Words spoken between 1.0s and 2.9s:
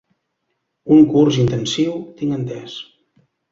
curs intensiu tinc entès.